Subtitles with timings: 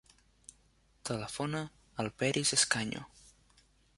[1.03, 1.61] Telefona
[1.95, 3.07] al Peris Escaño.